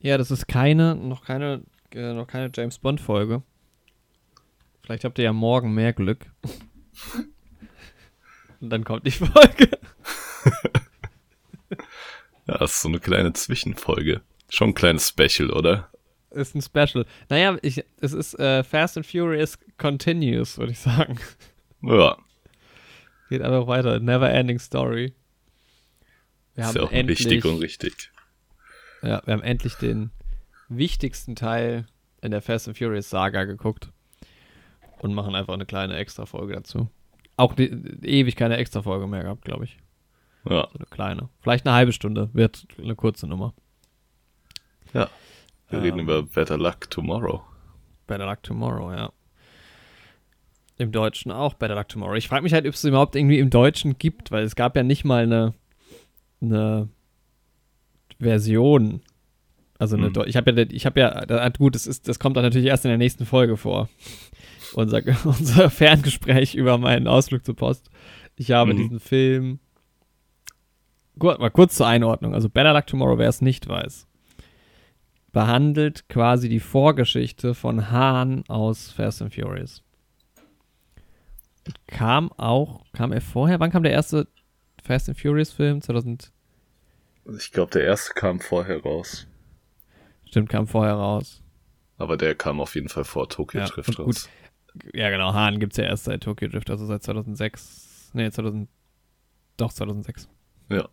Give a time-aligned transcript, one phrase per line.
[0.00, 1.62] Ja, das ist keine, noch keine,
[1.92, 3.42] äh, noch keine James Bond Folge.
[4.82, 6.26] Vielleicht habt ihr ja morgen mehr Glück.
[8.60, 9.70] Und dann kommt die Folge.
[12.46, 14.22] ja, das ist so eine kleine Zwischenfolge.
[14.48, 15.90] Schon ein kleines Special, oder?
[16.30, 17.04] Ist ein Special.
[17.28, 21.18] Naja, ich, es ist äh, Fast and Furious Continuous, würde ich sagen.
[21.82, 22.16] Ja.
[23.28, 24.00] Geht einfach weiter.
[24.00, 25.12] Never ending story.
[26.54, 28.10] Wir ist ja auch endlich, wichtig und richtig.
[29.02, 30.10] Ja, wir haben endlich den
[30.68, 31.86] wichtigsten Teil
[32.20, 33.90] in der Fast and Furious Saga geguckt
[34.98, 36.88] und machen einfach eine kleine Extra-Folge dazu.
[37.36, 37.70] Auch die,
[38.02, 39.78] ewig keine Extra-Folge mehr gehabt, glaube ich.
[40.44, 40.68] Ja.
[40.72, 41.28] So eine kleine.
[41.40, 43.54] Vielleicht eine halbe Stunde wird eine kurze Nummer.
[44.92, 45.08] Ja.
[45.68, 47.42] Wir ähm, reden über Better Luck Tomorrow.
[48.06, 49.12] Better Luck Tomorrow, ja.
[50.78, 52.14] Im Deutschen auch Better Luck Tomorrow.
[52.14, 54.82] Ich frage mich halt, ob es überhaupt irgendwie im Deutschen gibt, weil es gab ja
[54.82, 55.54] nicht mal eine,
[56.40, 56.88] eine
[58.18, 59.00] Version.
[59.78, 60.24] Also eine, hm.
[60.26, 62.88] ich habe ja, ich habe ja, gut, das ist, das kommt dann natürlich erst in
[62.88, 63.88] der nächsten Folge vor
[64.74, 67.90] unser, unser Ferngespräch über meinen Ausflug zur Post.
[68.36, 68.78] Ich habe mhm.
[68.78, 69.58] diesen Film.
[71.18, 72.34] Gut, mal kurz zur Einordnung.
[72.34, 74.06] Also Better Luck Tomorrow, wer es nicht weiß,
[75.32, 79.82] behandelt quasi die Vorgeschichte von Hahn aus Fast and Furious.
[81.86, 83.60] Kam auch, kam er vorher?
[83.60, 84.28] Wann kam der erste
[84.82, 85.82] Fast and Furious Film?
[85.82, 86.32] 2000?
[87.36, 89.26] Ich glaube, der erste kam vorher raus.
[90.24, 91.42] Stimmt, kam vorher raus.
[91.96, 94.28] Aber der kam auf jeden Fall vor Tokyo ja, Drift raus.
[94.74, 98.10] Gut, ja, genau, Hahn gibt es ja erst seit Tokyo Drift, also seit 2006.
[98.14, 98.68] Nee, 2000.
[99.56, 100.28] Doch, 2006.
[100.70, 100.88] Ja.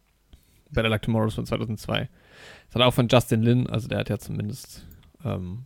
[0.72, 2.10] Better Luck Tomorrow ist von 2002.
[2.68, 4.88] Das hat auch von Justin Lin, also der hat ja zumindest
[5.24, 5.66] ähm,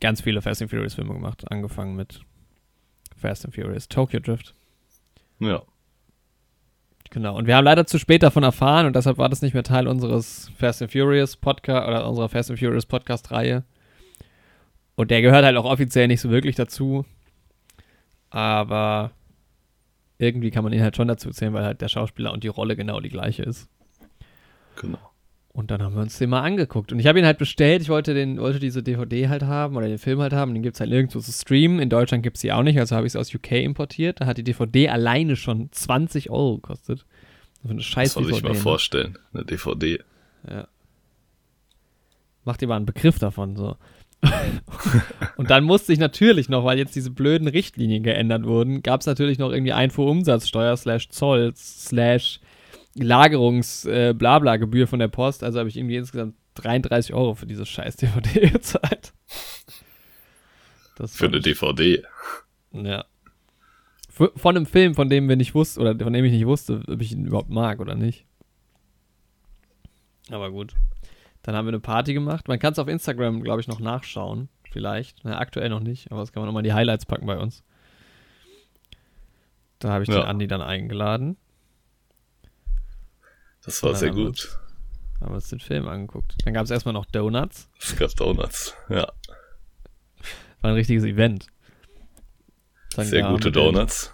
[0.00, 2.20] ganz viele Fast and Furious Filme gemacht, angefangen mit
[3.16, 4.54] Fast and Furious Tokyo Drift.
[5.38, 5.62] Ja.
[7.10, 9.64] Genau, und wir haben leider zu spät davon erfahren und deshalb war das nicht mehr
[9.64, 13.64] Teil unseres Fast and Furious Podcast oder unserer Fast and Furious Podcast-Reihe.
[14.94, 17.04] Und der gehört halt auch offiziell nicht so wirklich dazu.
[18.30, 19.10] Aber
[20.18, 22.76] irgendwie kann man ihn halt schon dazu zählen, weil halt der Schauspieler und die Rolle
[22.76, 23.68] genau die gleiche ist.
[24.76, 25.09] Genau.
[25.60, 26.90] Und dann haben wir uns den mal angeguckt.
[26.90, 27.82] Und ich habe ihn halt bestellt.
[27.82, 30.54] Ich wollte, den, wollte diese DVD halt haben oder den Film halt haben.
[30.54, 31.80] Den gibt es halt nirgendwo zu streamen.
[31.80, 32.78] In Deutschland gibt es die auch nicht.
[32.78, 34.22] Also habe ich es aus UK importiert.
[34.22, 37.04] Da hat die DVD alleine schon 20 Euro gekostet.
[37.62, 38.54] So eine scheiß das soll ich mal ne?
[38.54, 39.18] vorstellen.
[39.34, 40.00] Eine DVD.
[40.48, 40.66] Ja.
[42.46, 43.54] Macht ihr mal einen Begriff davon.
[43.54, 43.76] So.
[45.36, 49.06] und dann musste ich natürlich noch, weil jetzt diese blöden Richtlinien geändert wurden, gab es
[49.06, 52.40] natürlich noch irgendwie Einfuhrumsatzsteuer slash Zoll slash
[52.94, 55.44] Lagerungs äh, von der Post.
[55.44, 59.12] Also habe ich irgendwie insgesamt 33 Euro für diese scheiß DVD gezahlt.
[60.96, 62.02] Das für eine DVD.
[62.72, 63.04] Ja.
[64.10, 67.00] Von einem Film, von dem wir nicht wussten, oder von dem ich nicht wusste, ob
[67.00, 68.26] ich ihn überhaupt mag oder nicht.
[70.30, 70.74] Aber gut.
[71.42, 72.48] Dann haben wir eine Party gemacht.
[72.48, 74.48] Man kann es auf Instagram, glaube ich, noch nachschauen.
[74.70, 75.24] Vielleicht.
[75.24, 77.64] Na, aktuell noch nicht, aber das kann man nochmal die Highlights packen bei uns.
[79.78, 80.16] Da habe ich ja.
[80.16, 81.36] den Andi dann eingeladen.
[83.64, 84.58] Das war sehr gut.
[85.18, 86.34] Wir, haben wir uns den Film angeguckt.
[86.44, 87.68] Dann gab es erstmal noch Donuts.
[87.78, 89.12] Es gab Donuts, ja.
[90.60, 91.46] War ein richtiges Event.
[92.96, 94.12] Dann sehr gute Donuts.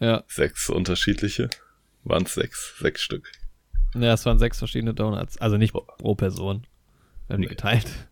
[0.00, 0.24] Ja.
[0.28, 1.50] Sechs unterschiedliche.
[2.04, 2.74] Waren es sechs?
[2.78, 3.30] Sechs Stück.
[3.94, 5.38] Ja, es waren sechs verschiedene Donuts.
[5.38, 6.66] Also nicht pro Person.
[7.26, 7.46] Wir haben nee.
[7.46, 8.08] die geteilt.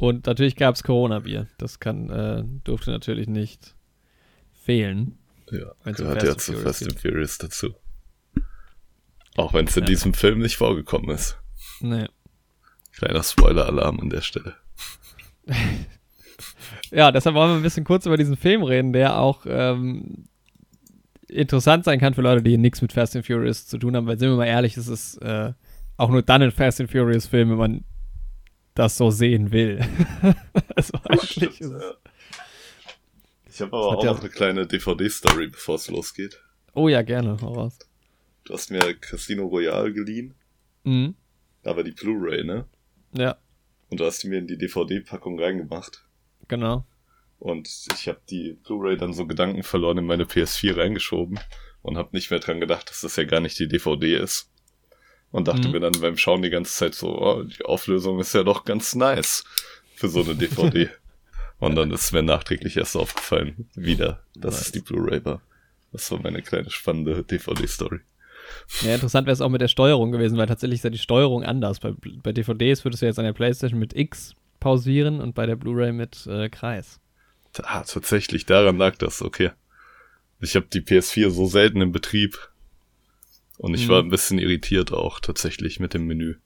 [0.00, 1.48] Und natürlich gab es Corona-Bier.
[1.58, 3.74] Das kann, äh, durfte natürlich nicht
[4.52, 5.17] fehlen.
[5.50, 7.74] Ja, gehört ja zu Fast and Furious dazu.
[9.36, 9.88] Auch wenn es in ja.
[9.88, 11.38] diesem Film nicht vorgekommen ist.
[11.80, 12.06] Nee.
[12.92, 14.56] Kleiner Spoiler-Alarm an der Stelle.
[16.90, 20.28] ja, deshalb wollen wir ein bisschen kurz über diesen Film reden, der auch ähm,
[21.28, 24.18] interessant sein kann für Leute, die nichts mit Fast and Furious zu tun haben, weil
[24.18, 25.52] sind wir mal ehrlich, es ist äh,
[25.96, 27.84] auch nur dann ein Fast and Furious Film, wenn man
[28.74, 29.80] das so sehen will.
[30.76, 31.94] also eigentlich stimmt, ja.
[33.58, 36.40] Ich habe aber auch ja noch eine kleine DVD-Story, bevor es losgeht.
[36.74, 37.76] Oh ja, gerne, hau raus.
[38.44, 40.36] Du hast mir Casino Royale geliehen.
[40.84, 41.16] Mhm.
[41.64, 42.68] Aber die Blu-ray, ne?
[43.14, 43.36] Ja.
[43.90, 46.06] Und du hast die mir in die DVD-Packung reingemacht.
[46.46, 46.86] Genau.
[47.40, 51.40] Und ich habe die Blu-ray dann so Gedanken verloren in meine PS4 reingeschoben
[51.82, 54.52] und habe nicht mehr dran gedacht, dass das ja gar nicht die DVD ist.
[55.32, 55.72] Und dachte mhm.
[55.72, 58.94] mir dann beim Schauen die ganze Zeit so, oh, die Auflösung ist ja doch ganz
[58.94, 59.42] nice
[59.96, 60.90] für so eine DVD.
[61.58, 64.66] und dann ist mir nachträglich erst aufgefallen, wieder, dass nice.
[64.66, 65.40] es die Blu-ray war.
[65.92, 68.00] Das war meine kleine spannende DVD-Story.
[68.82, 71.44] Ja, interessant wäre es auch mit der Steuerung gewesen, weil tatsächlich ist ja die Steuerung
[71.44, 71.80] anders.
[71.80, 75.56] Bei, bei DVDs würdest du jetzt an der Playstation mit X pausieren und bei der
[75.56, 77.00] Blu-ray mit äh, Kreis.
[77.62, 79.50] Ah, tatsächlich, daran lag das, okay.
[80.40, 82.38] Ich habe die PS4 so selten im Betrieb.
[83.58, 83.90] Und ich Mhm.
[83.90, 86.36] war ein bisschen irritiert auch tatsächlich mit dem Menü.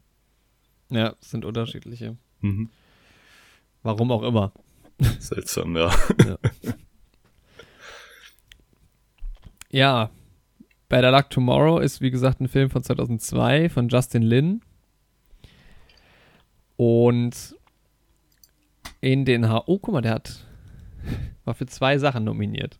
[0.88, 2.16] Ja, es sind unterschiedliche.
[2.40, 2.70] Mhm.
[3.82, 4.52] Warum auch immer.
[5.18, 5.90] Seltsam, ja.
[9.70, 10.10] Ja,
[10.92, 14.60] Better Luck Tomorrow ist wie gesagt ein Film von 2002 von Justin Lin.
[16.76, 17.56] Und
[19.00, 19.64] in den H.
[19.66, 20.46] Oh, guck mal, der hat.
[21.46, 22.78] War für zwei Sachen nominiert.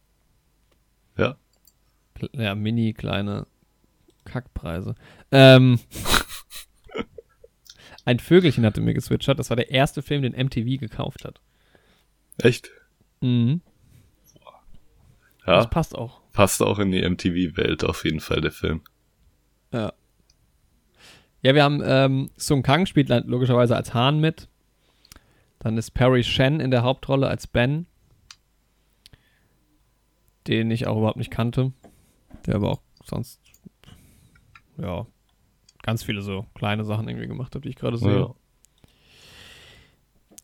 [1.17, 1.37] Ja.
[2.35, 3.47] Ja, mini kleine
[4.27, 4.95] Kackpreise.
[5.31, 5.81] Ähm,
[8.05, 9.39] ein Vögelchen hatte mir geswitchert.
[9.39, 11.41] Das war der erste Film, den MTV gekauft hat.
[12.39, 12.71] Echt?
[13.21, 13.61] Mhm.
[15.47, 16.21] Ja, Das passt auch.
[16.33, 18.83] passt auch in die MTV-Welt auf jeden Fall, der Film.
[19.73, 19.93] Ja.
[21.43, 24.49] Ja, wir haben ähm, Sung Kang spielt logischerweise als Hahn mit.
[25.59, 27.87] Dann ist Perry Shen in der Hauptrolle als Ben.
[30.47, 31.73] Den ich auch überhaupt nicht kannte.
[32.47, 33.41] Der aber auch sonst,
[34.77, 35.07] ja,
[35.83, 38.21] ganz viele so kleine Sachen irgendwie gemacht hat, wie ich gerade sehe.
[38.21, 38.35] Ja.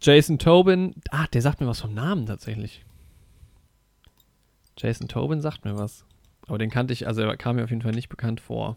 [0.01, 2.85] Jason Tobin, ah, der sagt mir was vom Namen tatsächlich.
[4.77, 6.05] Jason Tobin sagt mir was.
[6.47, 8.77] Aber den kannte ich, also er kam mir auf jeden Fall nicht bekannt vor.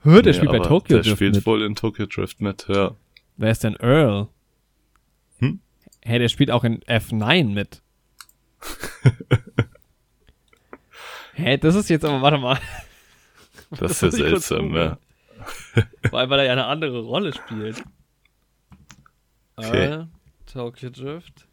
[0.00, 1.46] Hör, der Nee, spielt bei Tokyo Der Drift spielt mit.
[1.46, 2.94] wohl in Tokyo Drift mit, ja.
[3.36, 4.28] Wer ist denn Earl?
[5.38, 5.60] Hm?
[6.04, 7.82] Hä, der spielt auch in F9 mit.
[11.34, 12.58] Hä, das ist jetzt aber, warte mal.
[13.70, 14.98] Das ist ja seltsam, ja.
[16.10, 17.82] Vor allem, weil er ja eine andere Rolle spielt.
[19.56, 19.84] Okay.
[19.86, 20.04] Äh,
[20.46, 21.46] Tokyo Drift.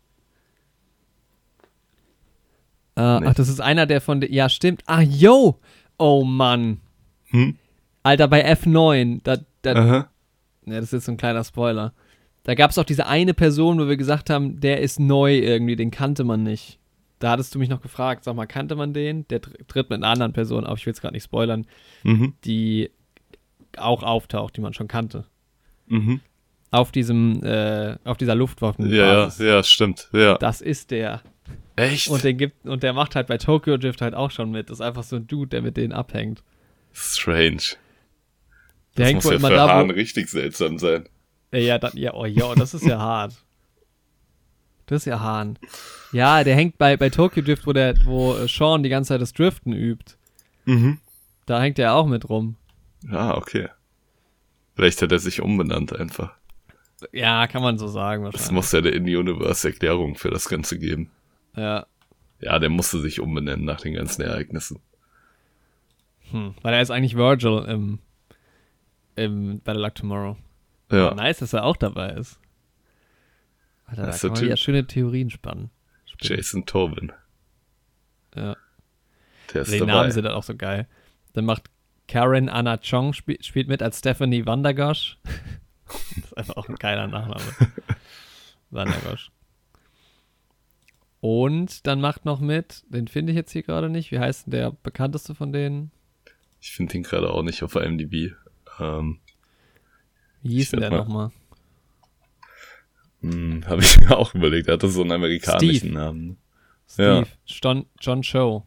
[2.96, 3.28] Äh, Nee.
[3.28, 4.22] Ach, das ist einer, der von.
[4.22, 4.84] Ja, stimmt.
[4.86, 5.60] Ah, yo!
[5.98, 6.81] Oh Mann.
[7.28, 7.57] Hm?
[8.04, 9.22] Alter, bei F9.
[9.24, 10.10] Da, da, Aha.
[10.66, 11.94] Ja, das ist jetzt so ein kleiner Spoiler.
[12.44, 15.75] Da gab es auch diese eine Person, wo wir gesagt haben, der ist neu irgendwie,
[15.75, 16.80] den kannte man nicht.
[17.19, 19.28] Da hattest du mich noch gefragt, sag mal, kannte man den?
[19.28, 21.68] Der tr- tritt mit einer anderen Person auf, ich will es gerade nicht spoilern,
[22.04, 22.34] Mhm.
[22.46, 22.92] die
[23.78, 25.25] auch auftaucht, die man schon kannte.
[25.88, 26.22] Mhm.
[26.71, 28.89] Auf diesem, äh, auf dieser Luftwaffen.
[28.89, 30.10] Ja, ja, ja, stimmt.
[30.13, 30.38] Ja.
[30.38, 31.21] Das ist der.
[31.75, 32.10] Echt?
[32.10, 34.69] Und den gibt, und der macht halt bei Tokyo Drift halt auch schon mit.
[34.69, 36.44] Das ist einfach so ein Dude, der mit denen abhängt.
[36.94, 37.57] Strange.
[38.98, 39.94] Der das hängt muss wohl ja immer für da, Hahn wo.
[39.94, 41.07] richtig seltsam sein.
[41.51, 43.33] Ja, ja, dann, ja, oh, ja, das ist ja hart.
[44.86, 45.57] Das ist ja Hahn.
[46.12, 49.22] Ja, der hängt bei, bei Tokyo Drift, wo der, wo äh, Sean die ganze Zeit
[49.22, 50.15] das Driften übt.
[50.65, 51.00] Mhm.
[51.45, 52.57] Da hängt er auch mit rum.
[53.10, 53.69] Ja, okay.
[54.75, 56.36] Vielleicht hat er sich umbenannt einfach.
[57.12, 58.51] Ja, kann man so sagen Es wahrscheinlich.
[58.51, 61.12] muss ja eine In-Universe-Erklärung für das Ganze geben.
[61.56, 61.86] Ja.
[62.42, 64.80] Ja, der musste sich umbenennen nach den ganzen Ereignissen.
[66.31, 66.54] Hm.
[66.62, 68.00] Weil er ist eigentlich Virgil im,
[69.16, 70.38] im Battle Luck Tomorrow.
[70.92, 72.40] Ja, Nice, dass er auch dabei ist.
[73.86, 75.69] Alter, da Das ist kann man der ja schöne Theorien spannen.
[76.06, 76.38] Spinnen.
[76.38, 77.12] Jason Tobin.
[78.36, 78.56] Ja.
[79.54, 79.92] Der ist Die dabei.
[79.92, 80.88] Namen sind dann auch so geil.
[81.34, 81.69] Dann macht
[82.07, 85.18] Karen Anna Chong spiel, spielt mit als Stephanie Vandergosch.
[85.89, 87.44] das ist einfach auch ein geiler Nachname.
[88.69, 89.31] Vandergosch.
[91.21, 94.12] Und dann macht noch mit, den finde ich jetzt hier gerade nicht.
[94.12, 95.91] Wie heißt denn der bekannteste von denen?
[96.62, 98.33] Ich finde ihn gerade auch nicht auf IMDb.
[98.80, 99.19] Ähm,
[100.44, 101.31] Wie hieß denn der nochmal?
[103.21, 104.68] hm, Habe ich mir auch überlegt.
[104.68, 105.94] Er hatte so einen amerikanischen Steve.
[105.94, 106.38] Namen.
[106.88, 107.25] Steve.
[107.27, 107.27] Ja.
[107.45, 108.65] John, John Cho.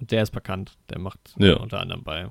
[0.00, 0.78] Und der ist bekannt.
[0.90, 1.56] Der macht Ja.
[1.56, 2.30] unter anderem bei.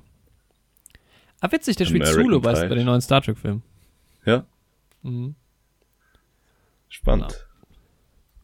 [1.40, 3.62] Ah, witzig, der spielt American Zulu bei, bei den neuen Star Trek-Filmen.
[4.24, 4.44] Ja,
[5.02, 5.34] Mhm.
[6.88, 7.46] spannend.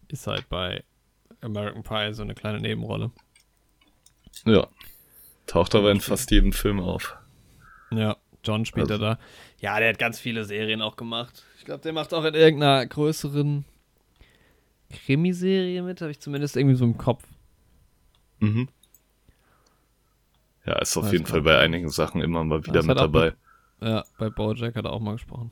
[0.08, 0.84] Ist halt bei
[1.40, 3.10] American Pie so eine kleine Nebenrolle.
[4.46, 4.68] Ja.
[5.46, 7.16] Taucht aber in fast jedem Film auf.
[7.90, 9.18] Ja, John spielt Also- er da.
[9.60, 11.44] Ja, der hat ganz viele Serien auch gemacht.
[11.58, 13.64] Ich glaube, der macht auch in irgendeiner größeren
[14.90, 17.24] Krimiserie mit, habe ich zumindest irgendwie so im Kopf.
[18.38, 18.68] Mhm.
[20.66, 23.34] Ja, ist auf Weiß jeden Fall bei einigen Sachen immer mal wieder Das mit dabei.
[23.80, 25.50] Ja, bei Bojack hat er auch mal gesprochen.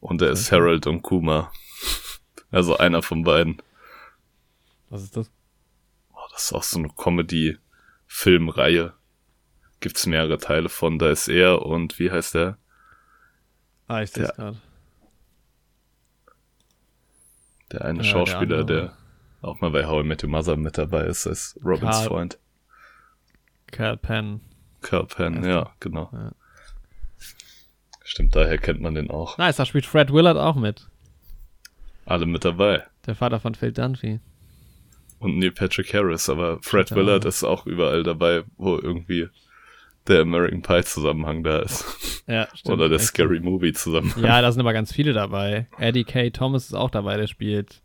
[0.00, 1.52] Und er ist Harold und Kuma.
[2.50, 3.62] Also einer von beiden.
[4.88, 5.30] Was ist das?
[6.12, 8.92] Oh, das ist auch so eine Comedy-Filmreihe.
[9.78, 10.98] Gibt's mehrere Teile von.
[10.98, 12.58] Da ist er und wie heißt der?
[13.86, 14.56] Ah, ich sehe es gerade.
[17.72, 18.96] Der eine Ja, der Schauspieler, der, andere.
[19.42, 22.38] auch mal bei How I Met Your Mother mit dabei ist, ist Robins Carl- Freund.
[23.70, 24.40] Cal Penn.
[25.44, 26.10] Ja, genau.
[26.12, 26.32] Ja.
[28.04, 29.38] Stimmt, daher kennt man den auch.
[29.38, 30.88] Nice, da spielt Fred Willard auch mit.
[32.06, 32.84] Alle mit dabei.
[33.06, 34.20] Der Vater von Phil Dunphy.
[35.20, 39.28] Und Neil Patrick Harris, aber Fred Stimmt, Willard ist auch überall dabei, wo irgendwie
[40.08, 42.24] der American Pie Zusammenhang da ist.
[42.26, 42.74] Ja, stimmt.
[42.74, 43.08] Oder der Echt.
[43.08, 44.24] Scary Movie Zusammenhang.
[44.24, 45.68] Ja, da sind aber ganz viele dabei.
[45.78, 46.30] Eddie K.
[46.30, 47.82] Thomas ist auch dabei, der spielt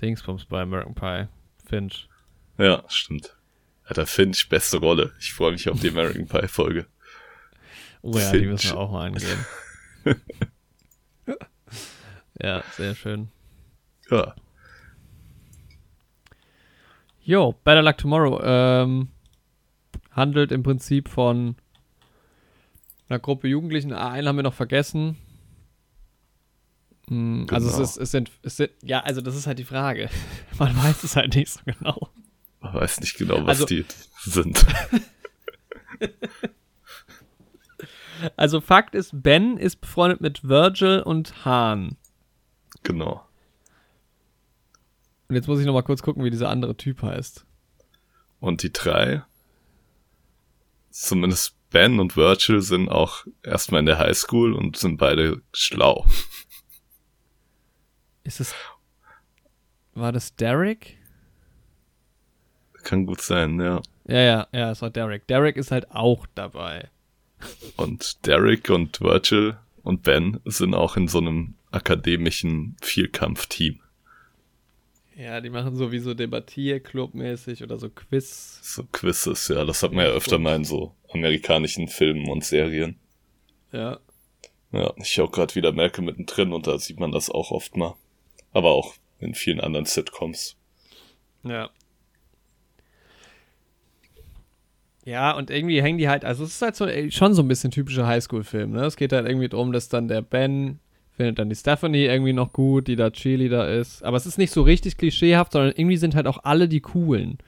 [0.00, 1.28] Dingsbums bei American Pie.
[1.66, 2.08] Finch.
[2.58, 3.36] Ja, stimmt.
[3.90, 5.12] Alter, Finch, beste Rolle.
[5.18, 6.86] Ich freue mich auf die American Pie Folge.
[8.02, 8.42] Oh ja, Finch.
[8.42, 9.46] die müssen wir auch mal angehen.
[12.40, 13.32] ja, sehr schön.
[14.08, 14.36] Ja.
[17.20, 19.08] Jo, Better Luck Tomorrow ähm,
[20.12, 21.56] handelt im Prinzip von
[23.08, 23.92] einer Gruppe Jugendlichen.
[23.92, 25.16] Ah, einen haben wir noch vergessen.
[27.08, 27.54] Hm, genau.
[27.56, 27.82] Also es, genau.
[27.82, 30.08] ist, es, sind, es sind, ja, also das ist halt die Frage.
[30.60, 32.12] Man weiß es halt nicht so genau.
[32.60, 33.84] Man weiß nicht genau, was also, die
[34.22, 34.64] sind.
[38.36, 41.96] also Fakt ist, Ben ist befreundet mit Virgil und Hahn.
[42.82, 43.26] Genau.
[45.28, 47.46] Und jetzt muss ich noch mal kurz gucken, wie dieser andere Typ heißt.
[48.40, 49.22] Und die drei,
[50.90, 56.04] zumindest Ben und Virgil, sind auch erstmal in der Highschool und sind beide schlau.
[58.24, 58.54] Ist es.
[59.94, 60.99] War das Derek?
[62.82, 63.82] Kann gut sein, ja.
[64.06, 65.26] Ja, ja, ja, es war Derek.
[65.26, 66.88] Derek ist halt auch dabei.
[67.76, 73.80] Und Derek und Virgil und Ben sind auch in so einem akademischen Vierkampfteam.
[75.16, 78.58] Ja, die machen so wie so Debattierclub-mäßig oder so Quiz.
[78.62, 82.98] So Quizzes, ja, das hat man ja öfter mal in so amerikanischen Filmen und Serien.
[83.70, 83.98] Ja.
[84.72, 87.96] Ja, ich auch gerade wieder merke mittendrin und da sieht man das auch oft mal.
[88.52, 90.56] Aber auch in vielen anderen Sitcoms.
[91.42, 91.70] Ja.
[95.10, 97.72] Ja, und irgendwie hängen die halt, also es ist halt so, schon so ein bisschen
[97.72, 98.84] typischer Highschool-Film, ne?
[98.84, 100.78] Es geht halt irgendwie darum, dass dann der Ben
[101.16, 104.04] findet dann die Stephanie irgendwie noch gut, die da Cheerleader ist.
[104.04, 107.38] Aber es ist nicht so richtig klischeehaft, sondern irgendwie sind halt auch alle die coolen.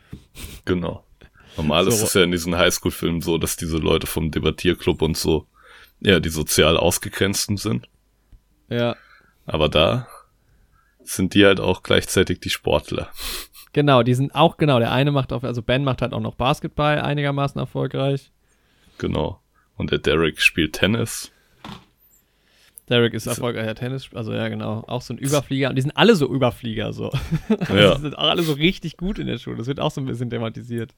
[0.65, 1.05] Genau.
[1.57, 1.91] Normal so.
[1.91, 5.47] ist es ja in diesen Highschool-Filmen so, dass diese Leute vom Debattierclub und so,
[6.01, 7.89] ja, die sozial ausgegrenzten sind.
[8.69, 8.97] Ja.
[9.47, 10.09] Aber da
[11.05, 13.13] sind die halt auch gleichzeitig die Sportler.
[13.73, 16.35] Genau, die sind auch, genau, der eine macht auch, also Ben macht halt auch noch
[16.35, 18.31] Basketball einigermaßen erfolgreich.
[18.99, 19.41] Genau.
[19.77, 21.33] Und der Derek spielt Tennis.
[22.89, 25.71] Derek ist erfolgreicher Tennis, also ja, genau, auch so ein Überflieger.
[25.71, 27.11] Und die sind alle so Überflieger, so.
[27.69, 27.95] Ja.
[27.95, 29.57] die sind auch alle so richtig gut in der Schule.
[29.57, 30.95] Das wird auch so ein bisschen thematisiert.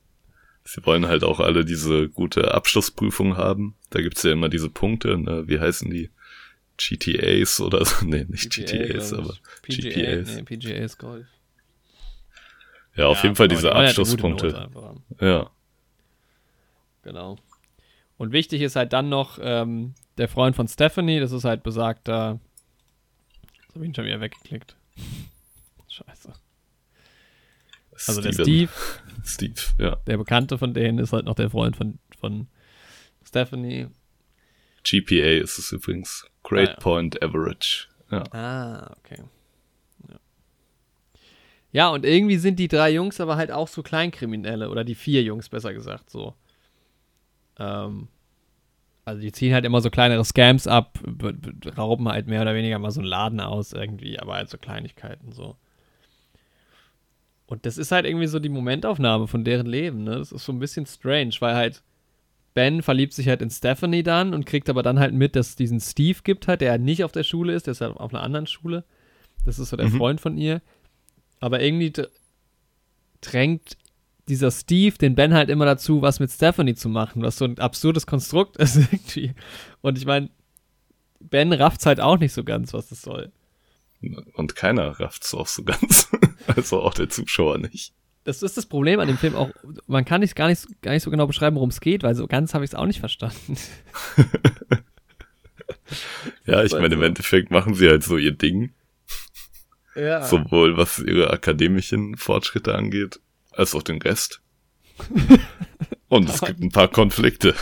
[0.65, 3.77] Sie wollen halt auch alle diese gute Abschlussprüfung haben.
[3.91, 5.45] Da gibt's ja immer diese Punkte, ne?
[5.47, 6.11] wie heißen die?
[6.77, 8.05] GTAs oder so.
[8.07, 10.37] Nee, nicht PGA, GTAs, aber PGA, GPAs.
[10.37, 11.27] Nee, PGAs Golf.
[12.97, 14.71] Ja, auf ja, jeden Fall diese Abschlusspunkte.
[15.21, 15.51] Ja.
[17.03, 17.37] Genau.
[18.17, 22.41] Und wichtig ist halt dann noch, ähm, der Freund von Stephanie, das ist halt besagter.
[23.63, 24.77] Jetzt habe ich ihn schon wieder weggeklickt.
[25.89, 26.33] Scheiße.
[27.93, 28.37] Also Steven.
[28.37, 28.73] der Steve.
[29.25, 29.97] Steve, ja.
[30.07, 32.49] Der Bekannte von denen ist halt noch der Freund von, von
[33.27, 33.89] Stephanie.
[34.85, 36.27] GPA ist es übrigens.
[36.43, 36.79] Great ah, ja.
[36.79, 37.89] Point Average.
[38.11, 38.25] Ja.
[38.33, 39.23] Ah, okay.
[41.75, 41.91] Ja.
[41.91, 44.71] und irgendwie sind die drei Jungs aber halt auch so Kleinkriminelle.
[44.71, 46.35] Oder die vier Jungs, besser gesagt, so.
[47.59, 48.09] Ähm,
[49.05, 50.99] also die ziehen halt immer so kleinere Scams ab,
[51.77, 55.33] rauben halt mehr oder weniger mal so einen Laden aus irgendwie, aber halt so Kleinigkeiten
[55.33, 55.57] so.
[57.47, 60.17] Und das ist halt irgendwie so die Momentaufnahme von deren Leben, ne?
[60.17, 61.83] Das ist so ein bisschen strange, weil halt
[62.55, 65.57] Ben verliebt sich halt in Stephanie dann und kriegt aber dann halt mit, dass es
[65.57, 68.15] diesen Steve gibt halt, der halt nicht auf der Schule ist, der ist halt auf
[68.15, 68.85] einer anderen Schule.
[69.45, 69.99] Das ist so der mhm.
[69.99, 70.63] Freund von ihr.
[71.45, 71.93] Aber irgendwie
[73.21, 73.77] drängt
[74.29, 77.59] dieser Steve den Ben halt immer dazu, was mit Stephanie zu machen, was so ein
[77.59, 79.35] absurdes Konstrukt ist irgendwie.
[79.83, 80.31] Und ich meine,
[81.21, 83.31] Ben rafft's halt auch nicht so ganz, was das soll.
[84.33, 86.11] Und keiner rafft's auch so ganz.
[86.47, 87.93] also auch der Zuschauer nicht.
[88.25, 89.51] Das ist das Problem an dem Film auch.
[89.87, 92.27] Man kann nicht gar nicht, gar nicht so genau beschreiben, worum es geht, weil so
[92.27, 93.59] ganz habe ich es auch nicht verstanden.
[96.47, 98.73] ja, ich meine, im Endeffekt machen sie halt so ihr Ding.
[99.95, 100.23] Ja.
[100.23, 103.21] Sowohl was ihre akademischen Fortschritte angeht,
[103.53, 104.41] als auch den Rest.
[106.09, 107.55] Und es gibt ein paar Konflikte.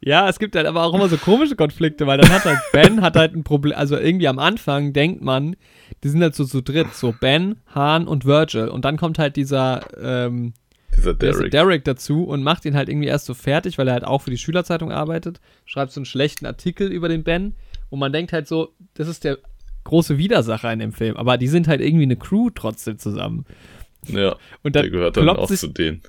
[0.00, 3.00] Ja, es gibt halt aber auch immer so komische Konflikte, weil dann hat halt Ben
[3.00, 5.54] hat halt ein Problem, also irgendwie am Anfang denkt man,
[6.02, 9.36] die sind halt so zu dritt, so Ben, Hahn und Virgil und dann kommt halt
[9.36, 10.54] dieser ähm,
[10.96, 11.50] dieser Derek.
[11.52, 14.30] Derek dazu und macht ihn halt irgendwie erst so fertig, weil er halt auch für
[14.30, 17.54] die Schülerzeitung arbeitet, schreibt so einen schlechten Artikel über den Ben
[17.88, 19.38] und man denkt halt so, das ist der
[19.84, 23.44] große Widersacher in dem Film, aber die sind halt irgendwie eine Crew trotzdem zusammen.
[24.08, 26.02] Ja, und dann der gehört dann auch sich, zu denen.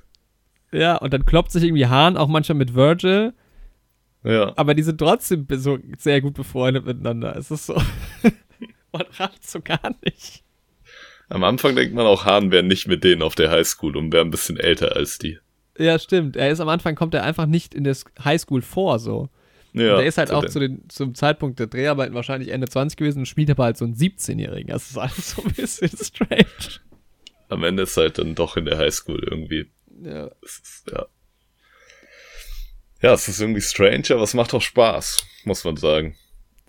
[0.72, 3.32] Ja, und dann kloppt sich irgendwie Hahn auch manchmal mit Virgil.
[4.24, 4.52] Ja.
[4.56, 7.36] Aber die sind trotzdem so sehr gut befreundet miteinander.
[7.36, 7.74] Es ist so.
[8.92, 10.42] man rafft so gar nicht.
[11.28, 14.24] Am Anfang denkt man auch, Hahn wäre nicht mit denen auf der Highschool und wäre
[14.24, 15.38] ein bisschen älter als die.
[15.78, 16.36] Ja, stimmt.
[16.36, 19.28] Er ist am Anfang, kommt er einfach nicht in der Highschool vor, so.
[19.74, 23.18] Ja, der ist halt auch zu den, zum Zeitpunkt der Dreharbeiten wahrscheinlich Ende 20 gewesen
[23.20, 24.68] und spielt aber halt so einen 17-Jährigen.
[24.68, 26.80] Das ist alles so ein bisschen strange
[27.48, 29.70] am Ende ist halt dann doch in der Highschool irgendwie.
[30.02, 30.30] Ja.
[30.42, 31.06] Ist, ja.
[33.00, 36.16] Ja, es ist irgendwie strange, aber es macht auch Spaß, muss man sagen.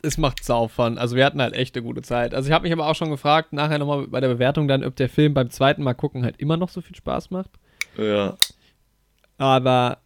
[0.02, 0.98] Es macht sau Fun.
[0.98, 2.34] Also wir hatten halt echt eine gute Zeit.
[2.36, 4.96] Also ich habe mich aber auch schon gefragt, nachher nochmal bei der Bewertung dann, ob
[4.96, 7.50] der Film beim zweiten Mal gucken halt immer noch so viel Spaß macht.
[7.98, 8.38] Ja.
[9.38, 10.00] Aber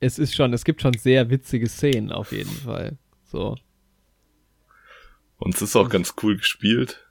[0.00, 2.98] es ist schon, es gibt schon sehr witzige Szenen auf jeden Fall.
[3.24, 3.56] So.
[5.38, 7.06] Und es ist auch ganz cool gespielt.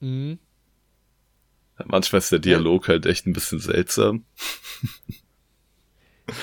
[0.00, 0.38] Mhm.
[1.84, 4.24] Manchmal ist der Dialog halt echt ein bisschen seltsam.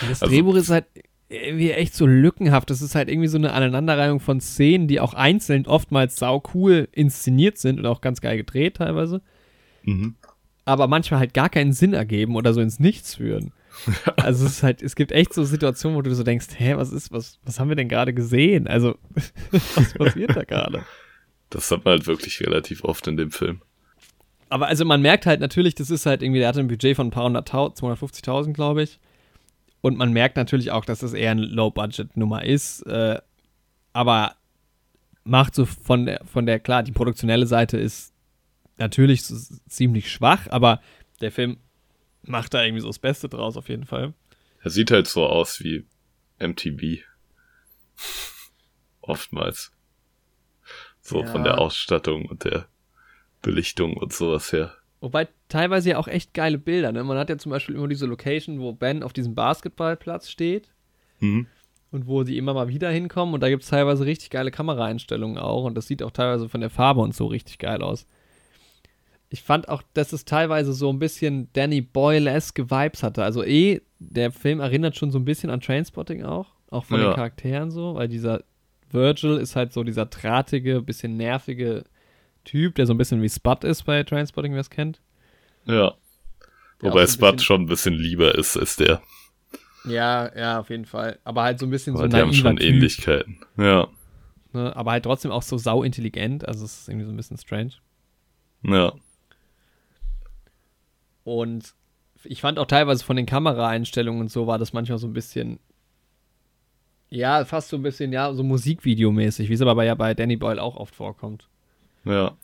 [0.08, 0.86] Das Also- Drehbuch ist halt
[1.30, 2.70] irgendwie echt so lückenhaft.
[2.70, 6.88] Das ist halt irgendwie so eine Aneinanderreihung von Szenen, die auch einzeln oftmals sau cool
[6.92, 9.22] inszeniert sind und auch ganz geil gedreht teilweise.
[9.84, 10.16] Mhm.
[10.66, 13.54] aber manchmal halt gar keinen Sinn ergeben oder so ins Nichts führen.
[14.18, 16.92] Also es ist halt, es gibt echt so Situationen, wo du so denkst, hä, was
[16.92, 18.68] ist, was, was haben wir denn gerade gesehen?
[18.68, 18.98] Also,
[19.52, 20.84] was passiert da gerade?
[21.50, 23.62] Das hat man halt wirklich relativ oft in dem Film.
[24.50, 27.08] Aber also man merkt halt natürlich, das ist halt irgendwie, der hatte ein Budget von
[27.08, 29.00] ein paar hunderttausend, 250.000, glaube ich.
[29.82, 32.82] Und man merkt natürlich auch, dass das eher eine Low-Budget-Nummer ist.
[32.82, 33.20] Äh,
[33.94, 34.36] aber
[35.24, 38.14] macht so von der, von der, klar, die produktionelle Seite ist
[38.78, 39.36] natürlich so
[39.68, 40.82] ziemlich schwach, aber
[41.22, 41.58] der Film
[42.24, 44.14] macht da irgendwie so das Beste draus auf jeden Fall.
[44.62, 45.86] Er sieht halt so aus wie
[46.40, 47.02] MTV.
[49.02, 49.72] Oftmals.
[51.02, 51.28] So Ja.
[51.28, 52.68] von der Ausstattung und der
[53.42, 54.74] Belichtung und sowas her.
[55.02, 56.92] Wobei teilweise ja auch echt geile Bilder.
[56.92, 57.04] Ne?
[57.04, 60.70] Man hat ja zum Beispiel immer diese Location, wo Ben auf diesem Basketballplatz steht
[61.20, 61.48] Mhm.
[61.92, 63.34] und wo sie immer mal wieder hinkommen.
[63.34, 65.64] Und da gibt es teilweise richtig geile Kameraeinstellungen auch.
[65.64, 68.06] Und das sieht auch teilweise von der Farbe und so richtig geil aus.
[69.30, 73.24] Ich fand auch, dass es teilweise so ein bisschen Danny Boyle-esque Vibes hatte.
[73.24, 76.48] Also eh, der Film erinnert schon so ein bisschen an Trainspotting auch.
[76.72, 77.10] Auch von Ja.
[77.10, 77.96] den Charakteren so.
[77.96, 78.44] Weil dieser
[78.92, 81.84] Virgil ist halt so dieser drahtige, bisschen nervige
[82.44, 85.00] Typ, der so ein bisschen wie Spud ist bei Trainspotting, wer es kennt.
[85.66, 85.94] Ja.
[86.82, 89.02] Der Wobei so ein Spud schon ein bisschen lieber ist als der.
[89.86, 91.20] Ja, ja, auf jeden Fall.
[91.24, 93.40] Aber halt so ein bisschen Aber so die haben schon typ, Ähnlichkeiten.
[93.58, 93.88] Ja.
[94.54, 94.76] Ne?
[94.76, 96.48] Aber halt trotzdem auch so sau intelligent.
[96.48, 97.74] Also es ist irgendwie so ein bisschen strange.
[98.64, 98.94] Ja.
[101.30, 101.76] Und
[102.24, 105.60] ich fand auch teilweise von den Kameraeinstellungen und so war das manchmal so ein bisschen,
[107.12, 110.38] ja, fast so ein bisschen, ja, so Musikvideomäßig, wie es aber bei, ja bei Danny
[110.38, 111.48] Boyle auch oft vorkommt.
[112.04, 112.36] Ja.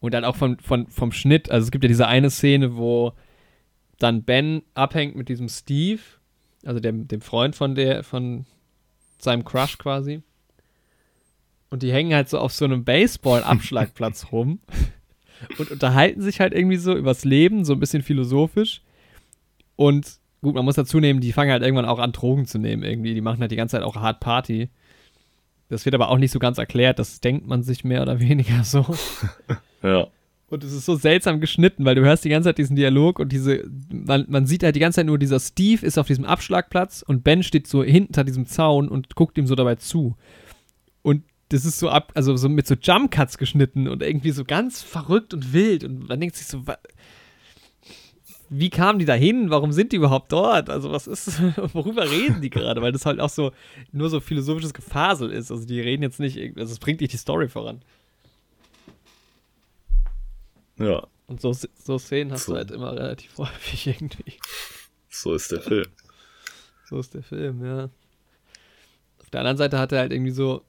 [0.00, 3.14] Und dann auch von, von, vom Schnitt, also es gibt ja diese eine Szene, wo
[3.98, 6.02] dann Ben abhängt mit diesem Steve,
[6.62, 8.44] also dem, dem Freund von der, von
[9.16, 10.22] seinem Crush quasi.
[11.70, 14.60] Und die hängen halt so auf so einem Baseball-Abschlagplatz rum
[15.58, 18.82] und unterhalten sich halt irgendwie so übers Leben, so ein bisschen philosophisch.
[19.76, 22.82] Und gut, man muss dazu nehmen, die fangen halt irgendwann auch an, Drogen zu nehmen
[22.82, 23.14] irgendwie.
[23.14, 24.70] Die machen halt die ganze Zeit auch Hard Party.
[25.68, 28.64] Das wird aber auch nicht so ganz erklärt, das denkt man sich mehr oder weniger
[28.64, 28.86] so.
[29.82, 30.08] Ja.
[30.48, 33.30] Und es ist so seltsam geschnitten, weil du hörst die ganze Zeit diesen Dialog und
[33.30, 37.02] diese, man, man sieht halt die ganze Zeit nur, dieser Steve ist auf diesem Abschlagplatz
[37.02, 40.16] und Ben steht so hinter diesem Zaun und guckt ihm so dabei zu.
[41.02, 44.44] Und das ist so ab, also so mit so Jump Cuts geschnitten und irgendwie so
[44.44, 46.62] ganz verrückt und wild und man denkt sich so,
[48.48, 49.50] wie kamen die da hin?
[49.50, 50.70] Warum sind die überhaupt dort?
[50.70, 51.40] Also was ist,
[51.74, 52.80] worüber reden die gerade?
[52.82, 53.52] Weil das halt auch so
[53.92, 55.50] nur so philosophisches Gefasel ist.
[55.50, 57.82] Also die reden jetzt nicht, also es bringt nicht die Story voran.
[60.78, 61.06] Ja.
[61.26, 62.52] Und so, so Szenen hast So.
[62.52, 64.34] du halt immer relativ häufig irgendwie.
[65.08, 65.86] So ist der Film.
[66.88, 67.84] So ist der Film, ja.
[69.20, 70.62] Auf der anderen Seite hat er halt irgendwie so,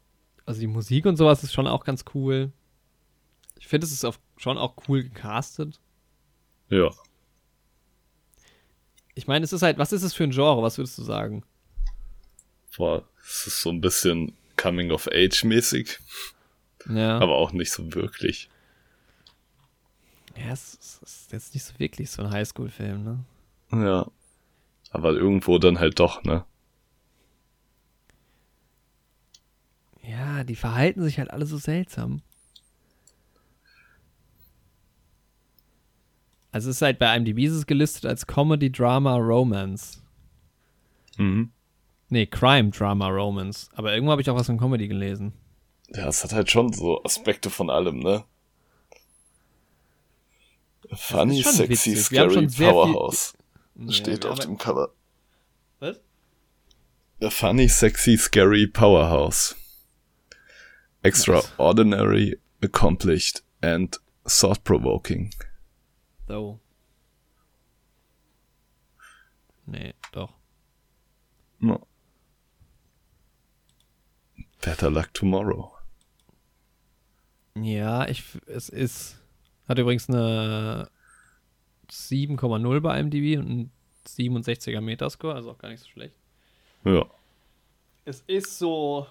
[0.47, 2.51] also die Musik und sowas ist schon auch ganz cool.
[3.59, 5.79] Ich finde, es ist auf, schon auch cool gecastet.
[6.69, 6.89] Ja.
[9.13, 10.61] Ich meine, es ist halt, was ist es für ein Genre?
[10.63, 11.43] Was würdest du sagen?
[12.75, 15.99] Boah, es ist so ein bisschen Coming of Age mäßig,
[16.89, 17.19] Ja.
[17.19, 18.49] aber auch nicht so wirklich.
[20.35, 23.23] ja, es ist jetzt nicht so wirklich so ein Highschool-Film, ne?
[23.71, 24.07] Ja.
[24.91, 26.45] Aber irgendwo dann halt doch, ne?
[30.09, 32.21] Ja, die verhalten sich halt alle so seltsam.
[36.51, 40.01] Also es ist halt bei IMDb ist es gelistet als Comedy, Drama, Romance.
[41.17, 41.51] Mhm.
[42.09, 43.69] Nee, Crime, Drama, Romance.
[43.75, 45.33] Aber irgendwo habe ich auch was von Comedy gelesen.
[45.93, 48.23] Ja, es hat halt schon so Aspekte von allem, ne?
[50.93, 51.95] Funny, sexy, witzig.
[52.19, 53.33] Haben scary sehr viel- Powerhouse.
[53.89, 54.89] Steht Ja, auf aber- dem Cover.
[55.79, 55.99] Was?
[57.21, 59.55] A funny, sexy, scary powerhouse.
[61.03, 63.95] Extraordinary, accomplished and
[64.27, 65.31] thought-provoking.
[66.27, 66.59] So.
[69.65, 70.33] Nee, doch.
[71.59, 71.87] No.
[74.61, 75.71] Better luck tomorrow.
[77.55, 79.17] Ja, ich, es ist,
[79.67, 80.89] hat übrigens eine
[81.89, 83.71] 7,0 bei IMDb und ein
[84.07, 86.17] 67er Metascore, also auch gar nicht so schlecht.
[86.83, 87.05] Ja.
[88.05, 89.07] Es ist so.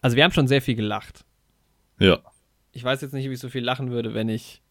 [0.00, 1.24] Also, wir haben schon sehr viel gelacht.
[1.98, 2.20] Ja.
[2.72, 4.62] Ich weiß jetzt nicht, wie ich so viel lachen würde, wenn ich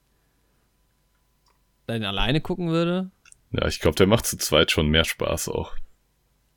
[1.88, 3.12] den alleine gucken würde.
[3.52, 5.74] Ja, ich glaube, der macht zu zweit schon mehr Spaß auch.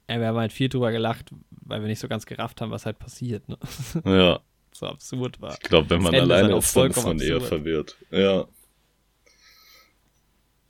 [0.09, 2.87] Ja, wir haben halt viel drüber gelacht, weil wir nicht so ganz gerafft haben, was
[2.87, 3.49] halt passiert.
[3.49, 3.57] Ne?
[4.05, 4.41] Ja.
[4.73, 5.55] so absurd war.
[5.55, 7.97] Ich glaube, wenn man alleine halt ist, dann ist man eher verwirrt.
[8.11, 8.47] Ja.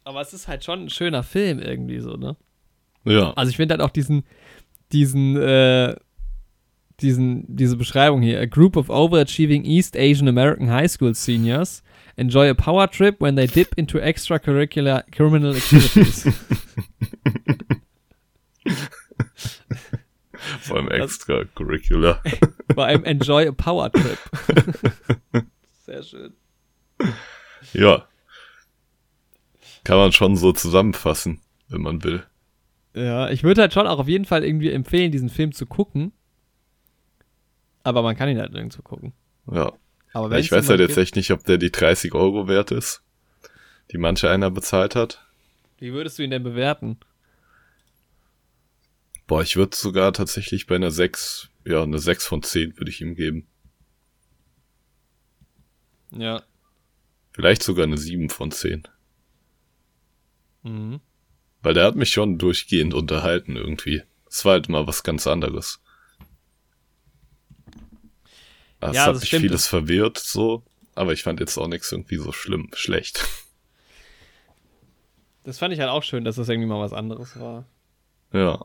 [0.05, 2.37] Aber es ist halt schon ein schöner Film irgendwie so, ne?
[3.05, 3.33] Ja.
[3.35, 4.25] Also ich finde halt auch diesen,
[4.93, 5.97] diesen, äh,
[7.03, 8.41] diesen, diese Beschreibung hier.
[8.41, 11.83] A group of overachieving East Asian American High School seniors
[12.17, 16.27] enjoy a power trip when they dip into extracurricular criminal activities.
[20.63, 22.21] Vor allem extra curricular.
[22.75, 24.19] Vor allem enjoy a power trip.
[25.87, 26.33] Sehr schön.
[27.73, 28.07] Ja.
[29.85, 32.25] Kann man schon so zusammenfassen, wenn man will.
[32.95, 36.13] Ja, ich würde halt schon auch auf jeden Fall irgendwie empfehlen, diesen Film zu gucken.
[37.85, 39.13] Aber man kann ihn halt nirgendwo gucken.
[39.51, 39.73] Ja.
[40.13, 43.03] Aber ich weiß halt jetzt echt nicht, ob der die 30 Euro wert ist,
[43.91, 45.25] die manche einer bezahlt hat.
[45.79, 46.99] Wie würdest du ihn denn bewerten?
[49.27, 53.01] Boah, ich würde sogar tatsächlich bei einer 6, ja, eine 6 von 10 würde ich
[53.01, 53.47] ihm geben.
[56.11, 56.43] Ja.
[57.33, 58.87] Vielleicht sogar eine 7 von 10.
[60.63, 61.01] Mhm.
[61.63, 64.03] Weil der hat mich schon durchgehend unterhalten irgendwie.
[64.29, 65.81] Es war halt mal was ganz anderes.
[68.91, 69.43] Es Ja, hat das mich stimmt.
[69.43, 70.63] vieles verwirrt, so.
[70.95, 73.25] Aber ich fand jetzt auch nichts irgendwie so schlimm, schlecht.
[75.45, 77.65] Das fand ich halt auch schön, dass das irgendwie mal was anderes war.
[78.33, 78.65] Ja.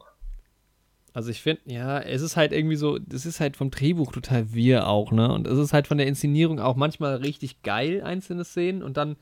[1.13, 4.53] Also ich finde, ja, es ist halt irgendwie so, das ist halt vom Drehbuch total
[4.53, 5.32] wir auch, ne?
[5.32, 9.15] Und es ist halt von der Inszenierung auch manchmal richtig geil, einzelne Szenen und dann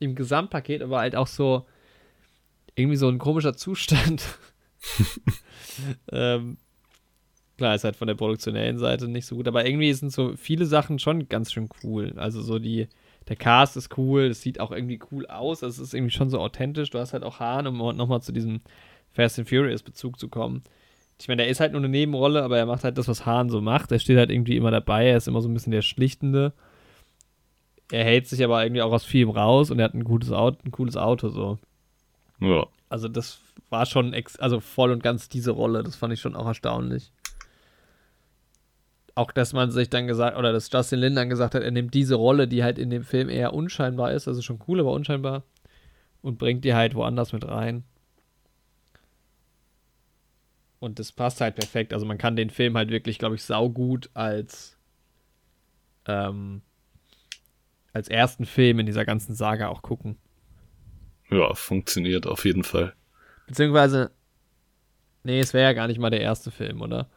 [0.00, 1.66] im Gesamtpaket aber halt auch so
[2.74, 4.22] irgendwie so ein komischer Zustand.
[6.12, 6.58] ähm,
[7.60, 10.64] klar, ist halt von der produktionellen Seite nicht so gut, aber irgendwie sind so viele
[10.64, 12.14] Sachen schon ganz schön cool.
[12.16, 12.88] Also so die,
[13.28, 16.40] der Cast ist cool, es sieht auch irgendwie cool aus, es ist irgendwie schon so
[16.40, 16.88] authentisch.
[16.88, 18.62] Du hast halt auch Hahn, um nochmal zu diesem
[19.12, 20.62] Fast and Furious Bezug zu kommen.
[21.20, 23.50] Ich meine, der ist halt nur eine Nebenrolle, aber er macht halt das, was Hahn
[23.50, 23.92] so macht.
[23.92, 26.54] Er steht halt irgendwie immer dabei, er ist immer so ein bisschen der Schlichtende.
[27.92, 30.56] Er hält sich aber irgendwie auch aus vielem raus und er hat ein gutes Auto,
[30.64, 31.58] ein cooles Auto so.
[32.40, 32.66] Ja.
[32.88, 35.82] Also das war schon also voll und ganz diese Rolle.
[35.82, 37.12] Das fand ich schon auch erstaunlich.
[39.20, 41.92] Auch, dass man sich dann gesagt, oder dass Justin Lin dann gesagt hat, er nimmt
[41.92, 45.42] diese Rolle, die halt in dem Film eher unscheinbar ist, also schon cool, aber unscheinbar,
[46.22, 47.84] und bringt die halt woanders mit rein.
[50.78, 51.92] Und das passt halt perfekt.
[51.92, 54.78] Also man kann den Film halt wirklich, glaube ich, saugut als
[56.06, 56.62] ähm,
[57.92, 60.16] als ersten Film in dieser ganzen Saga auch gucken.
[61.28, 62.94] Ja, funktioniert auf jeden Fall.
[63.46, 64.12] Beziehungsweise,
[65.24, 67.10] nee, es wäre ja gar nicht mal der erste Film, oder?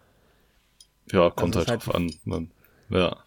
[1.11, 2.11] Ja, kommt Also halt drauf an.
[2.23, 2.51] Man,
[2.89, 3.17] ja.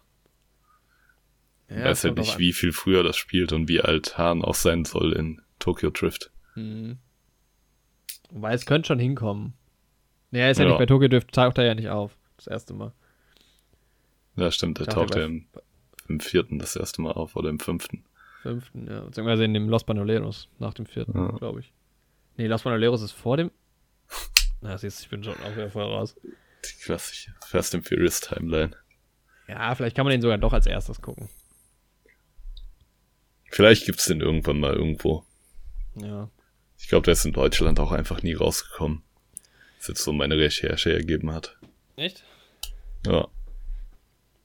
[1.69, 4.85] Ja, weiß halt nicht, wie viel früher das spielt und wie alt Hahn auch sein
[4.85, 6.31] soll in Tokyo Drift.
[6.55, 6.97] Mhm.
[8.31, 9.53] Weil es könnte schon hinkommen.
[10.31, 10.71] Nee, er ist ja, Ja.
[10.71, 12.17] nicht bei Tokyo Drift, taucht er ja nicht auf.
[12.37, 12.93] Das erste Mal.
[14.35, 15.47] Ja, stimmt, der dachte, taucht ja im,
[16.07, 18.03] im vierten das erste Mal auf oder im fünften.
[18.43, 19.01] Fünften, ja.
[19.01, 21.31] Beziehungsweise in dem Los Banoleros, nach dem vierten, Ja.
[21.31, 21.73] glaube ich.
[22.37, 23.51] Nee, Los Banoleros ist vor dem.
[24.61, 26.15] Na, siehst du, ich bin schon auch wieder voll raus.
[26.65, 28.75] Die klassische Fast and Furious Timeline.
[29.47, 31.29] Ja, vielleicht kann man den sogar doch als erstes gucken.
[33.49, 35.23] Vielleicht gibt's den irgendwann mal irgendwo.
[35.95, 36.29] Ja.
[36.77, 39.03] Ich glaube, der ist in Deutschland auch einfach nie rausgekommen.
[39.77, 41.57] Was jetzt so meine Recherche ergeben hat.
[41.95, 42.23] Echt?
[43.05, 43.27] Ja.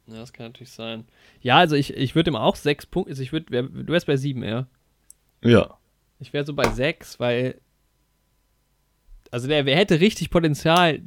[0.07, 1.07] Ja, das kann natürlich sein.
[1.41, 4.17] Ja, also ich, ich würde ihm auch sechs Punkte, also ich würde, du wärst bei
[4.17, 4.67] sieben, ja.
[5.43, 5.79] Ja.
[6.19, 7.61] Ich wäre so bei sechs, weil.
[9.31, 11.01] Also der, der hätte richtig Potenzial,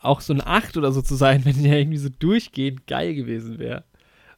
[0.00, 3.58] auch so ein 8 oder so zu sein, wenn der irgendwie so durchgehend geil gewesen
[3.58, 3.84] wäre.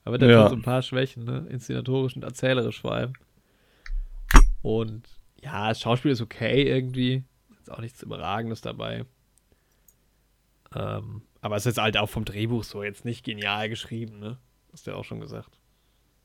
[0.04, 0.42] Aber der Ja.
[0.44, 1.46] hat so ein paar Schwächen, ne?
[1.50, 3.12] Inszenatorisch und erzählerisch vor allem.
[4.62, 5.08] Und
[5.42, 7.24] ja, das Schauspiel ist okay irgendwie.
[7.60, 9.04] Ist auch nichts Überragendes dabei.
[10.74, 14.38] Ähm, aber es ist halt auch vom Drehbuch so jetzt nicht genial geschrieben, ne?
[14.72, 15.58] Hast du ja auch schon gesagt.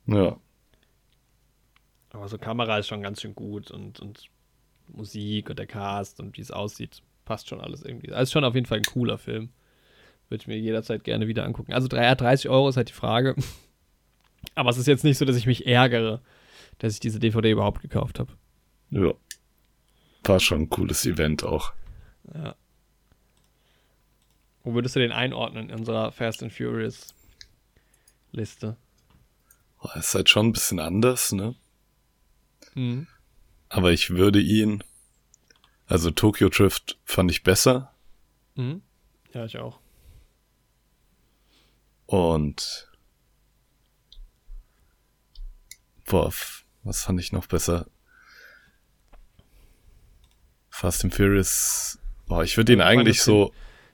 [0.06, 0.38] Ja.
[2.12, 4.30] Aber so Kamera ist schon ganz schön gut und, und
[4.88, 8.12] Musik und der Cast und wie es aussieht, passt schon alles irgendwie.
[8.12, 9.50] Also ist schon auf jeden Fall ein cooler Film.
[10.30, 11.74] Würde ich mir jederzeit gerne wieder angucken.
[11.74, 13.36] Also 3, 30 Euro ist halt die Frage.
[14.56, 16.22] Aber es ist jetzt nicht so, dass ich mich ärgere,
[16.80, 18.34] dass ich diese DVD überhaupt gekauft habe.
[18.90, 19.14] Ja.
[20.24, 21.74] War schon ein cooles Event auch.
[22.34, 22.56] Ja.
[24.64, 27.14] Wo würdest du den einordnen in unserer Fast and Furious
[28.32, 28.78] Liste?
[29.80, 31.56] Boah, Ist halt schon ein bisschen anders, ne?
[32.74, 33.06] Mhm.
[33.70, 34.84] Aber ich würde ihn
[35.88, 37.94] Also Tokyo Drift fand ich besser.
[38.56, 38.82] Mhm.
[39.34, 39.80] Ja, ich auch.
[42.06, 42.90] Und
[46.06, 46.32] boah,
[46.84, 47.88] was fand ich noch besser?
[50.70, 52.00] Fast and Furious.
[52.28, 53.54] Boah, ich würde ihn eigentlich so.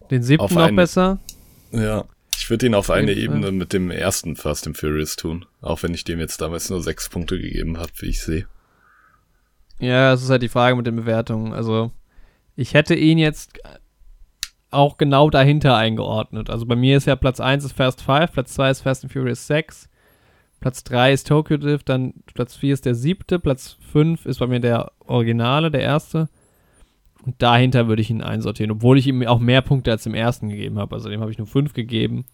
[0.09, 1.19] Den siebten noch besser?
[1.71, 5.45] Ja, ich würde ihn auf eine Ebene mit dem ersten Fast and Furious tun.
[5.61, 8.47] Auch wenn ich dem jetzt damals nur sechs Punkte gegeben habe, wie ich sehe.
[9.81, 11.53] Ja, es ist halt die Frage mit den Bewertungen.
[11.53, 11.91] Also,
[12.55, 13.59] ich hätte ihn jetzt
[14.69, 16.49] auch genau dahinter eingeordnet.
[16.49, 19.11] Also bei mir ist ja Platz 1 ist Fast 5, Platz 2 ist Fast and
[19.11, 19.89] Furious 6,
[20.61, 24.47] Platz 3 ist Tokyo Drift, dann Platz 4 ist der siebte, Platz 5 ist bei
[24.47, 26.29] mir der Originale, der erste.
[27.23, 30.49] Und dahinter würde ich ihn einsortieren, obwohl ich ihm auch mehr Punkte als dem ersten
[30.49, 30.95] gegeben habe.
[30.95, 32.25] Also dem habe ich nur 5 gegeben.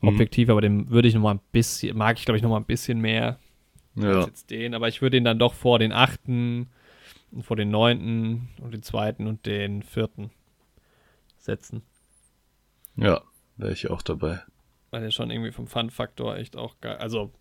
[0.00, 0.08] Mhm.
[0.08, 2.58] Objektiv, aber dem würde ich noch mal ein bisschen, mag ich glaube ich noch mal
[2.58, 3.38] ein bisschen mehr
[3.94, 4.18] ja.
[4.18, 4.74] als jetzt den.
[4.74, 6.70] Aber ich würde ihn dann doch vor den achten
[7.30, 10.30] und vor den neunten und den zweiten und den vierten
[11.36, 11.82] setzen.
[12.96, 13.22] Ja,
[13.56, 14.40] wäre ich auch dabei.
[14.90, 16.96] Weil der schon irgendwie vom Fun-Faktor echt auch geil.
[16.96, 17.32] Also,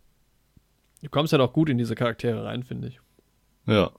[1.01, 2.99] du kommst halt auch gut in diese Charaktere rein, finde ich.
[3.65, 3.91] Ja.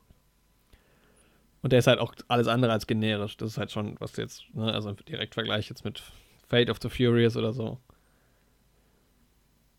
[1.62, 3.36] Und der ist halt auch alles andere als generisch.
[3.36, 6.02] Das ist halt schon, was jetzt, ne, also direkt Vergleich jetzt mit
[6.46, 7.78] Fate of the Furious oder so.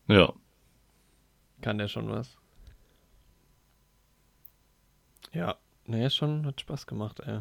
[0.08, 0.32] Ja.
[1.60, 2.38] Kann der schon was.
[5.36, 7.40] Ja, ne, schon, hat Spaß gemacht, ey.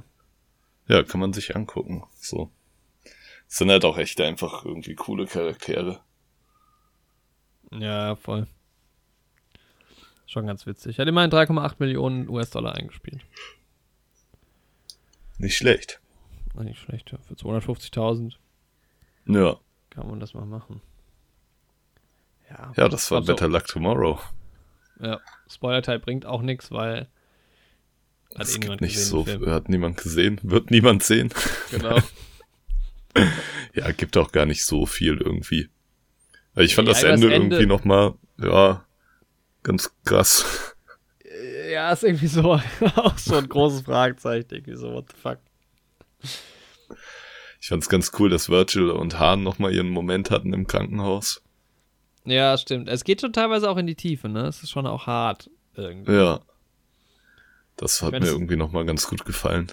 [0.88, 2.52] Ja, kann man sich angucken, so.
[3.48, 6.02] Es sind halt auch echt einfach irgendwie coole Charaktere.
[7.72, 8.48] Ja, voll.
[10.28, 11.00] Schon ganz witzig.
[11.00, 13.22] Hat immerhin 3,8 Millionen US-Dollar eingespielt.
[15.38, 16.02] Nicht schlecht.
[16.56, 17.18] Nicht schlecht, ja.
[17.20, 18.34] Für 250.000.
[19.28, 19.58] Ja.
[19.90, 20.82] Kann man das mal machen.
[22.50, 23.52] Ja, ja das war Better so.
[23.52, 24.20] Luck Tomorrow.
[25.00, 27.08] Ja, Spoiler-Teil bringt auch nichts, weil.
[28.38, 31.30] Hat es eh gibt nicht so, hat niemand gesehen, wird niemand sehen.
[31.72, 32.00] Genau.
[33.74, 35.70] ja, gibt auch gar nicht so viel irgendwie.
[36.58, 38.86] Ich fand ja, das Ende, Ende irgendwie nochmal, ja,
[39.64, 40.76] ganz krass.
[41.72, 42.54] Ja, ist irgendwie so
[42.96, 45.40] auch so ein großes Fragezeichen, irgendwie so, what the fuck.
[47.62, 51.42] Ich fand's ganz cool, dass Virgil und Hahn nochmal ihren Moment hatten im Krankenhaus.
[52.26, 52.90] Ja, stimmt.
[52.90, 54.48] Es geht schon teilweise auch in die Tiefe, ne?
[54.48, 56.14] Es ist schon auch hart irgendwie.
[56.14, 56.42] Ja.
[57.78, 59.72] Das hat mir irgendwie nochmal ganz gut gefallen.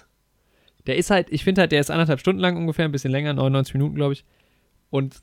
[0.85, 3.33] Der ist halt, ich finde halt, der ist anderthalb Stunden lang ungefähr, ein bisschen länger,
[3.33, 4.25] 99 Minuten, glaube ich.
[4.89, 5.21] Und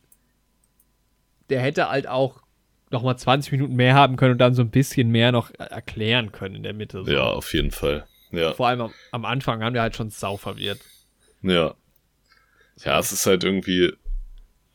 [1.51, 2.43] der hätte halt auch
[2.91, 6.33] noch mal 20 Minuten mehr haben können und dann so ein bisschen mehr noch erklären
[6.33, 7.05] können in der Mitte.
[7.05, 7.11] So.
[7.11, 8.07] Ja, auf jeden Fall.
[8.33, 8.55] Ja.
[8.55, 10.81] Vor allem am, am, Anfang haben wir halt schon sau verwirrt.
[11.43, 11.75] Ja.
[12.85, 13.95] Ja, es ist halt irgendwie, äh,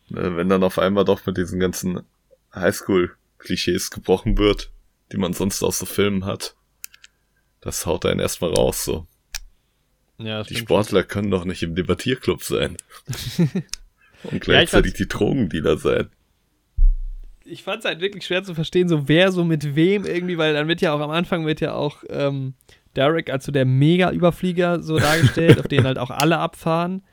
[0.10, 2.02] wenn dann auf einmal doch mit diesen ganzen
[2.54, 4.72] Highschool-Klischees gebrochen wird,
[5.12, 6.56] die man sonst aus so Filmen hat,
[7.66, 9.06] das haut einen erstmal raus, so.
[10.18, 11.08] Ja, die Sportler schon.
[11.10, 12.78] können doch nicht im Debattierclub sein.
[14.24, 16.08] Und gleichzeitig ja, die Drogendealer sein.
[17.44, 20.54] Ich fand es halt wirklich schwer zu verstehen, so wer so mit wem irgendwie, weil
[20.54, 22.54] dann wird ja auch am Anfang wird ja auch ähm,
[22.96, 27.04] Derek als so der Mega-Überflieger so dargestellt, auf den halt auch alle abfahren.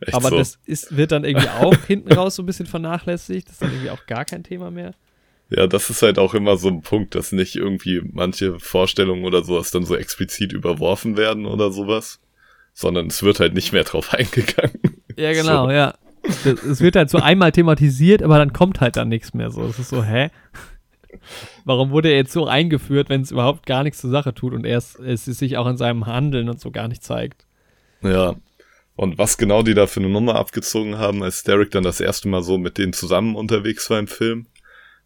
[0.00, 0.36] Echt Aber so?
[0.36, 3.48] das ist, wird dann irgendwie auch hinten raus so ein bisschen vernachlässigt.
[3.48, 4.94] Das ist dann irgendwie auch gar kein Thema mehr.
[5.48, 9.44] Ja, das ist halt auch immer so ein Punkt, dass nicht irgendwie manche Vorstellungen oder
[9.44, 12.20] sowas dann so explizit überworfen werden oder sowas
[12.76, 14.78] sondern es wird halt nicht mehr drauf eingegangen.
[15.16, 15.72] Ja, genau, so.
[15.72, 15.94] ja.
[16.44, 19.64] Es wird halt so einmal thematisiert, aber dann kommt halt dann nichts mehr so.
[19.64, 20.30] Es ist so, hä?
[21.64, 24.66] Warum wurde er jetzt so eingeführt, wenn es überhaupt gar nichts zur Sache tut und
[24.66, 27.46] er es, es sich auch in seinem Handeln und so gar nicht zeigt?
[28.02, 28.34] Ja.
[28.96, 32.28] Und was genau die da für eine Nummer abgezogen haben, als Derek dann das erste
[32.28, 34.46] Mal so mit denen zusammen unterwegs war im Film,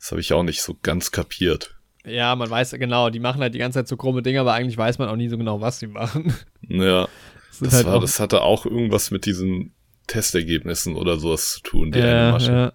[0.00, 1.76] das habe ich auch nicht so ganz kapiert.
[2.06, 4.78] Ja, man weiß genau, die machen halt die ganze Zeit so krumme Dinge, aber eigentlich
[4.78, 6.34] weiß man auch nie so genau, was sie machen.
[6.68, 7.06] Ja.
[7.60, 9.74] Das, halt war, das hatte auch irgendwas mit diesen
[10.06, 12.52] Testergebnissen oder sowas zu tun, die ja, eine Masche.
[12.52, 12.72] Ja.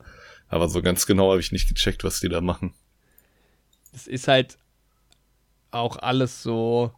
[0.47, 2.75] Aber so ganz genau habe ich nicht gecheckt, was die da machen.
[3.93, 4.59] Es ist halt
[5.71, 6.91] auch alles so,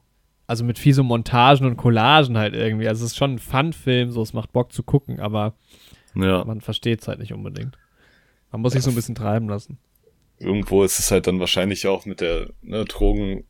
[0.48, 2.90] also mit viel so Montagen und Collagen halt irgendwie.
[2.90, 5.54] Also es ist schon ein Fun-Film, so es macht Bock zu gucken, aber
[6.14, 6.44] ja.
[6.44, 7.78] man versteht es halt nicht unbedingt.
[8.52, 9.78] Man muss sich so ein bisschen treiben lassen.
[10.40, 13.46] Irgendwo ist es halt dann wahrscheinlich auch mit der ne, Drogen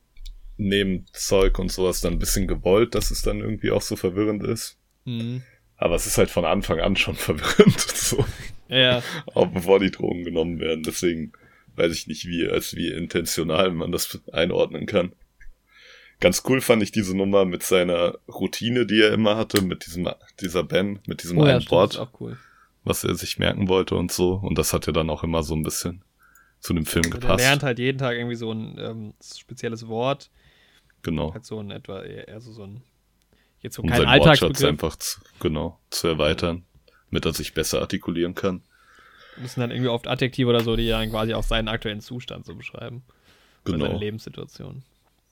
[0.57, 4.77] Nebenzeug und sowas dann ein bisschen gewollt, dass es dann irgendwie auch so verwirrend ist.
[5.05, 5.43] Mhm.
[5.75, 7.79] Aber es ist halt von Anfang an schon verwirrend.
[7.79, 8.25] So.
[8.67, 9.03] Ja.
[9.33, 10.83] Auch bevor die Drogen genommen werden.
[10.83, 11.31] Deswegen
[11.75, 15.13] weiß ich nicht, wie, als wie intentional man das einordnen kann.
[16.19, 20.09] Ganz cool fand ich diese Nummer mit seiner Routine, die er immer hatte, mit diesem,
[20.41, 22.37] dieser Ben, mit diesem oh, einen ja, Wort, cool.
[22.83, 24.33] was er sich merken wollte und so.
[24.33, 26.01] Und das hat ja dann auch immer so ein bisschen
[26.59, 27.39] zu dem Film also gepasst.
[27.43, 30.29] Er lernt halt jeden Tag irgendwie so ein ähm, spezielles Wort
[31.03, 31.33] Genau.
[31.33, 32.81] Halt so ein etwa eher so, so ein
[33.61, 34.63] Jetzt so um kein Alltagsbegriff.
[34.67, 36.65] einfach zu, genau, zu erweitern,
[37.09, 38.61] damit er sich besser artikulieren kann.
[39.41, 42.45] Das sind dann irgendwie oft Adjektive oder so, die dann quasi auch seinen aktuellen Zustand
[42.45, 43.03] so beschreiben.
[43.65, 43.99] Oder seine Genau.
[43.99, 44.83] Lebenssituation.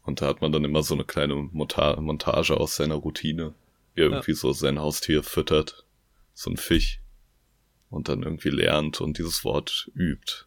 [0.03, 3.53] Und da hat man dann immer so eine kleine Monta Montage aus seiner Routine,
[3.93, 5.85] wie er irgendwie so sein Haustier füttert,
[6.33, 7.01] so ein Fisch,
[7.89, 10.44] und dann irgendwie lernt und dieses Wort übt.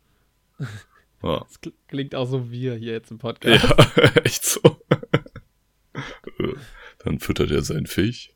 [1.22, 3.64] Ja, Das kl- klingt auch so wir hier jetzt im Podcast.
[3.96, 4.60] ja echt so.
[7.04, 8.32] Dann füttert er sein Fisch.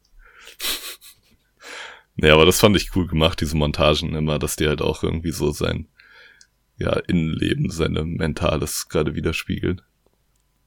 [2.16, 5.30] Ja, aber das fand ich cool gemacht, diese Montagen immer, dass die halt auch irgendwie
[5.30, 5.88] so sein,
[6.76, 9.80] ja, Innenleben, seine Mentales gerade widerspiegeln.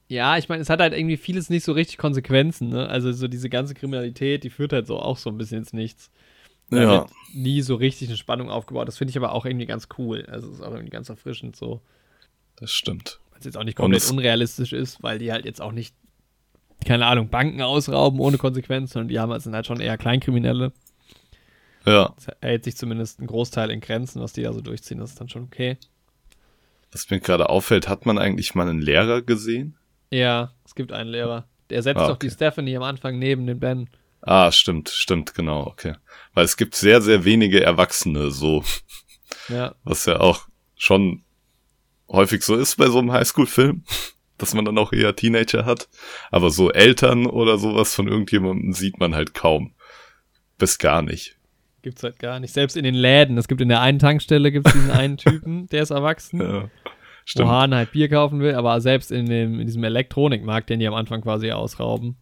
[0.08, 2.88] Ja, ich meine, es hat halt irgendwie vieles nicht so richtig Konsequenzen, ne?
[2.88, 6.10] Also so diese ganze Kriminalität, die führt halt so auch so ein bisschen ins Nichts.
[6.70, 7.06] Ja.
[7.32, 8.88] nie so richtig eine Spannung aufgebaut.
[8.88, 10.24] Das finde ich aber auch irgendwie ganz cool.
[10.28, 11.80] Also es ist auch irgendwie ganz erfrischend so.
[12.56, 13.20] Das stimmt.
[13.30, 15.94] Weil es jetzt auch nicht komplett unrealistisch ist, weil die halt jetzt auch nicht,
[16.84, 20.72] keine Ahnung, Banken ausrauben ohne Konsequenzen, sondern die haben halt, sind halt schon eher Kleinkriminelle.
[21.84, 25.10] Ja, Das hält sich zumindest ein Großteil in Grenzen, was die da so durchziehen, das
[25.10, 25.76] ist dann schon okay.
[26.90, 29.76] was mir gerade auffällt, hat man eigentlich mal einen Lehrer gesehen?
[30.10, 31.46] Ja, es gibt einen Lehrer.
[31.70, 32.34] Der setzt Ah, doch die okay.
[32.34, 33.88] Stephanie am Anfang neben den Ben.
[34.26, 35.94] Ah, stimmt, stimmt, genau, okay.
[36.34, 38.62] Weil es gibt sehr, sehr wenige Erwachsene, so,
[39.48, 41.22] Ja, was ja auch schon
[42.08, 43.84] häufig so ist bei so einem Highschool-Film,
[44.38, 45.88] dass man dann auch eher Teenager hat.
[46.30, 49.72] Aber so Eltern oder sowas von irgendjemandem sieht man halt kaum.
[50.58, 51.36] Bis gar nicht.
[51.82, 52.52] gibt's halt gar nicht.
[52.52, 53.38] Selbst in den Läden.
[53.38, 56.68] Es gibt in der einen Tankstelle gibt's diesen einen Typen, der ist erwachsen, Ja, wo
[57.24, 57.48] stimmt.
[57.48, 60.94] Hahn halt Bier kaufen will, aber selbst in, dem, in diesem Elektronikmarkt, den die am
[60.94, 62.16] Anfang quasi ausrauben.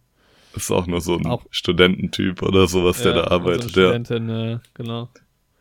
[0.55, 3.63] Ist auch nur so ein Auch- Studententyp oder sowas, der Ja, da also arbeitet.
[3.75, 3.89] ja.
[3.89, 5.09] Studentin, äh, genau.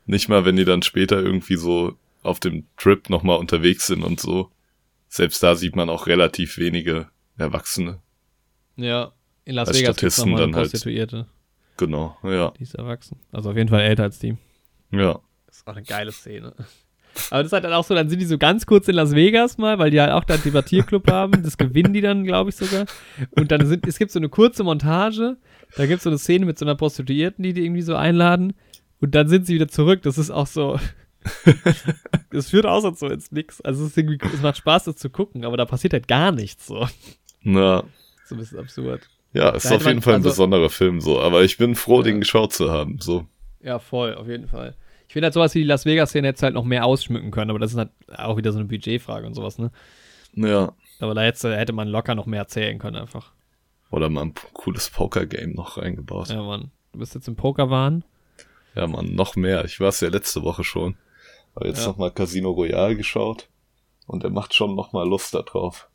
[0.07, 4.21] Nicht mal, wenn die dann später irgendwie so auf dem Trip nochmal unterwegs sind und
[4.21, 4.51] so.
[5.09, 8.01] Selbst da sieht man auch relativ wenige Erwachsene.
[8.77, 9.13] Ja,
[9.45, 10.71] in Las Als Vegas gibt's Statisten eine dann halt.
[10.71, 11.27] Prostituierte.
[11.77, 12.53] Genau, ja.
[12.59, 13.19] Die ist erwachsen.
[13.33, 14.37] Also auf jeden Fall älter als die.
[14.91, 15.21] Ja.
[15.47, 16.55] Das ist auch eine geile Szene.
[17.31, 19.15] Aber das ist halt dann auch so, dann sind die so ganz kurz in Las
[19.15, 21.43] Vegas mal, weil die halt auch da einen Debattierclub haben.
[21.43, 22.87] Das gewinnen die dann, glaube ich, sogar.
[23.31, 25.37] Und dann sind, es gibt so eine kurze Montage.
[25.77, 28.55] Da gibt es so eine Szene mit so einer Prostituierten, die die irgendwie so einladen.
[29.01, 30.03] Und dann sind sie wieder zurück.
[30.03, 30.79] Das ist auch so.
[32.31, 33.61] Das führt auch so ins Nix.
[33.61, 36.33] Also es, ist irgendwie, es macht Spaß, das zu gucken, aber da passiert halt gar
[36.33, 36.87] nichts so.
[37.43, 37.85] Na,
[38.27, 39.09] So ein bisschen absurd.
[39.33, 41.21] ja, ist Da hätte auf jeden man- Fall ein also- besonderer Film so.
[41.21, 42.03] Aber ich bin froh, Ja.
[42.05, 42.99] den geschaut zu haben.
[43.01, 43.27] So.
[43.63, 44.75] Ja, voll, auf jeden Fall.
[45.15, 47.61] Ich finde halt sowas wie die Las Vegas-Szene hätte halt noch mehr ausschmücken können, aber
[47.61, 49.71] das ist halt auch wieder so eine Budgetfrage und sowas, ne?
[50.33, 50.73] Ja.
[50.99, 53.31] Aber da hätte, man locker noch mehr erzählen können einfach.
[53.93, 56.31] Oder mal ein cooles Poker-Game noch reingebaut.
[56.31, 56.35] Ja.
[56.35, 56.73] Ja, Mann.
[56.91, 58.03] Du bist jetzt im Pokerwahn.
[58.75, 59.65] man, noch mehr.
[59.65, 60.97] Ich war es ja letzte Woche schon.
[61.55, 61.91] Aber jetzt Ja.
[61.93, 63.49] noch mal Casino Royale geschaut.
[64.09, 65.89] Und er macht schon noch mal Lust da drauf.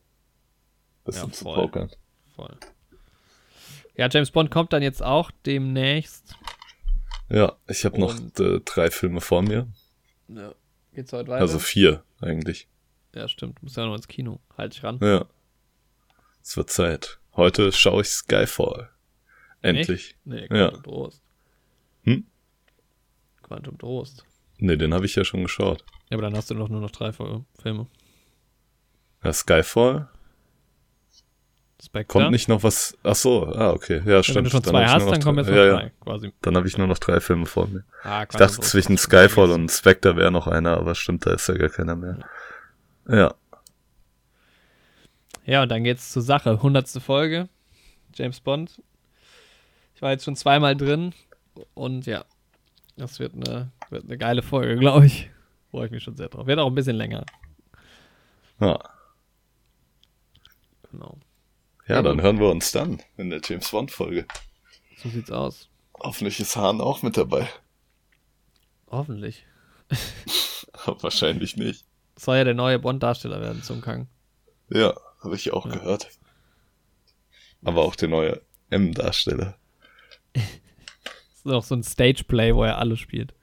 [1.03, 1.91] Bisschen Ja, zu pokern.
[2.37, 2.55] Voll.
[3.97, 6.37] Ja, James Bond kommt dann jetzt auch demnächst.
[7.29, 9.67] Ja, ich habe noch äh, drei Filme vor mir.
[10.27, 10.53] Ja.
[10.93, 11.41] Geht's heute weiter?
[11.41, 12.67] Also vier eigentlich.
[13.13, 13.59] ja, stimmt.
[13.59, 14.39] Du musst ja noch ins Kino.
[14.57, 14.99] Halt dich ran.
[15.01, 15.25] Ja.
[16.41, 17.19] Es wird Zeit.
[17.35, 18.89] Heute schaue ich Skyfall.
[19.61, 20.15] Endlich.
[20.25, 20.69] Nee, Ja.
[20.69, 21.21] Quantum Trost.
[22.03, 22.25] Hm?
[23.43, 24.25] Quantum Trost.
[24.57, 25.83] Nee, den habe ich ja schon geschaut.
[26.09, 27.87] Ja, aber dann hast du doch nur noch drei Filme.
[29.23, 30.09] Ja, Skyfall.
[31.81, 32.19] Spectre.
[32.19, 32.97] Kommt nicht noch was.
[33.03, 34.01] Ach so, ah, okay.
[34.05, 34.35] Ja, stimmt.
[34.37, 35.89] wenn du schon zwei hast, dann kommen drei- jetzt noch ja, drei, Ja.
[36.01, 36.33] quasi.
[36.41, 37.83] Dann habe ich nur noch drei Filme vor mir.
[38.03, 41.55] Ah, Ich dachte, zwischen Skyfall und Spectre wäre noch einer, aber stimmt, da ist ja
[41.55, 42.19] gar keiner mehr.
[43.07, 43.33] Ja.
[45.45, 46.61] Ja, und dann geht's zur Sache.
[46.61, 47.47] Hundertste Folge.
[48.13, 48.81] James Bond.
[49.95, 51.13] Ich war jetzt schon zweimal drin.
[51.73, 52.25] Und ja,
[52.97, 55.31] das wird eine, wird eine geile Folge, glaube ich.
[55.71, 56.45] Freue ich mich schon sehr drauf.
[56.45, 57.25] Wird auch ein bisschen länger.
[58.59, 58.77] Ja.
[60.91, 61.17] Genau.
[61.89, 64.25] Ja, dann hören wir uns dann in der James Bond-Folge.
[64.97, 65.69] So sieht's aus.
[65.99, 67.49] Hoffentlich ist Hahn auch mit dabei.
[68.87, 69.45] Hoffentlich.
[70.85, 71.85] Wahrscheinlich nicht.
[72.17, 74.07] Soll ja der neue Bond-Darsteller werden zum Kang.
[74.69, 75.73] Ja, habe ich auch Ja.
[75.73, 76.09] gehört.
[77.63, 79.57] Aber auch der neue M-Darsteller.
[80.33, 80.43] Das
[81.45, 83.33] ist auch so ein Stageplay, wo er alle spielt.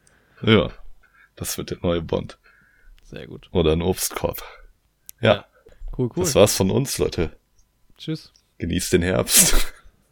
[0.42, 0.70] Ja,
[1.34, 2.38] das wird der neue Bond.
[3.02, 3.48] Sehr gut.
[3.52, 4.42] Oder ein Obstkorb.
[5.20, 5.46] Ja,
[5.98, 6.24] Cool, cool.
[6.24, 7.36] das war's von uns, Leute.
[7.96, 8.32] Tschüss.
[8.58, 9.72] Genießt den Herbst.